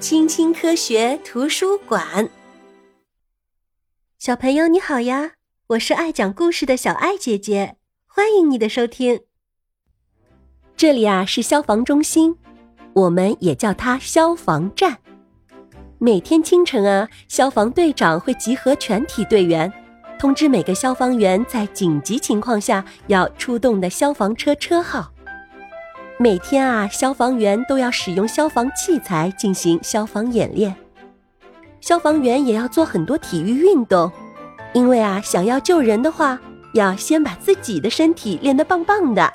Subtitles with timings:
[0.00, 2.28] 青青科学图书馆。
[4.16, 5.32] 小朋友你好呀，
[5.70, 7.74] 我是爱讲故事的小爱姐姐，
[8.06, 9.22] 欢迎你的收听。
[10.76, 12.36] 这里啊是消防中心，
[12.92, 14.98] 我们也叫它消防站。
[15.98, 19.72] 每天清晨啊，消防队长会集合全体队员，
[20.16, 25.12] 通知每个消防员在紧急情况下要出动的消防车车号。
[26.20, 30.74] 每天啊，消防员都要使用消防器材进行消防演练。
[31.80, 34.10] 消防员也要做很多体育运动，
[34.74, 36.40] 因为啊，想要救人的话，
[36.74, 39.32] 要先把自己的身体练得棒棒的。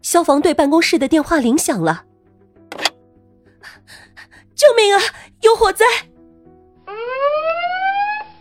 [0.00, 2.04] 消防队办公室的电话铃响了，
[4.54, 5.00] 救命啊！
[5.40, 5.84] 有火灾！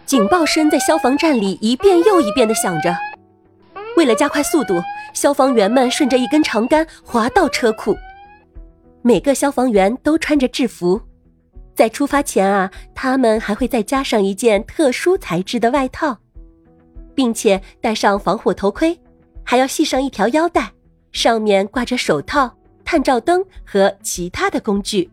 [0.05, 2.95] 警报声在消防站里一遍又一遍的响着。
[3.97, 4.79] 为了加快速度，
[5.13, 7.97] 消防员们顺着一根长杆滑到车库。
[9.01, 11.01] 每个消防员都穿着制服，
[11.73, 16.15] 在出发前啊，他们还会再加上一件特殊材质的外套，
[17.15, 18.99] 并且戴上防火头盔，
[19.43, 20.71] 还要系上一条腰带，
[21.13, 25.09] 上面挂着手套、探照灯和其他的工具。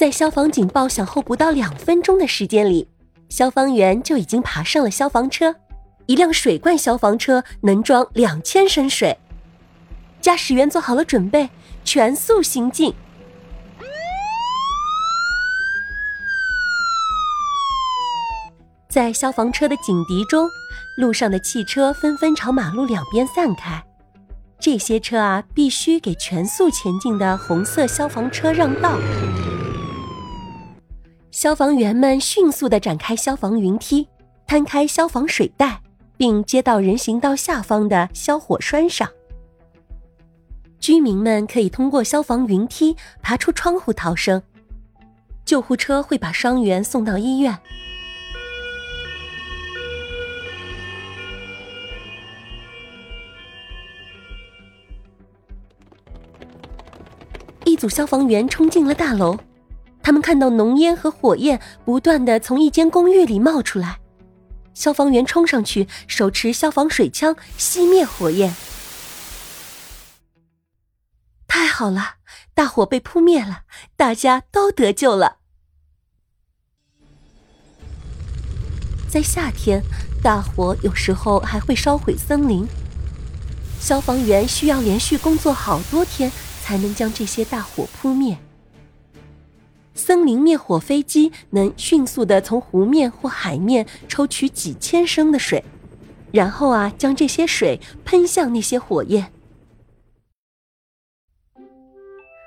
[0.00, 2.88] 在消防警报响后不到两分钟的时间里，
[3.28, 5.54] 消防员就已经爬上了消防车。
[6.06, 9.18] 一辆水罐消防车能装两千升水。
[10.18, 11.50] 驾驶员做好了准备，
[11.84, 12.94] 全速行进。
[18.88, 20.48] 在消防车的警笛中，
[20.96, 23.84] 路上的汽车纷纷朝马路两边散开。
[24.58, 28.98] 这些车啊，必须给全速前进的红色消防车让道。
[31.30, 34.06] 消防员们迅速的展开消防云梯，
[34.48, 35.80] 摊开消防水带，
[36.16, 39.08] 并接到人行道下方的消火栓上。
[40.80, 44.42] 居民们可以通过消防云梯爬出窗户逃生。
[45.44, 47.56] 救护车会把伤员送到医院。
[57.64, 59.38] 一组消防员冲进了大楼。
[60.02, 64.00] 他们看到浓烟和火焰不断的从一间公寓里冒出来，
[64.74, 68.54] 消防员冲上去，手持消防水枪熄灭火焰。
[71.46, 72.14] 太好了，
[72.54, 73.62] 大火被扑灭了，
[73.96, 75.36] 大家都得救了。
[79.08, 79.82] 在夏天，
[80.22, 82.66] 大火有时候还会烧毁森林，
[83.80, 86.30] 消防员需要连续工作好多天
[86.62, 88.38] 才能将这些大火扑灭。
[90.10, 95.62] 森林灭火飞机能迅速的从湖面或海面抽取几千升的水，
[96.32, 99.30] 然后啊，将这些水喷向那些火焰。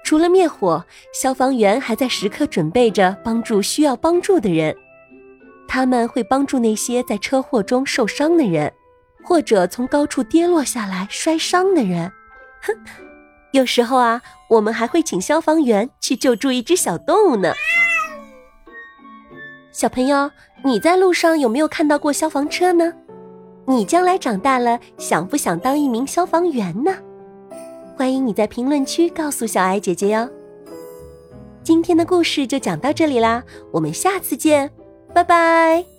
[0.04, 4.76] 除了灭火，消防员还在时刻准备着帮助需要帮助的人。
[5.66, 8.74] 他们会帮助那些在车祸中受伤的人，
[9.24, 12.12] 或者从高处跌落下来摔伤的人。
[12.62, 13.13] 哼。
[13.54, 17.54] 有时候啊，我们还会请消防员去救助一只小动物呢。
[19.72, 20.30] 小朋友，
[20.64, 22.92] 你在路上有没有看到过消防车呢？
[23.68, 26.96] 你将来长大了想不想当一名消防员呢？
[27.96, 30.28] 欢迎你在评论区告诉小爱姐姐哟。
[31.64, 34.72] 今天的故事就讲到这里啦，我们下次见，
[35.14, 35.93] 拜拜。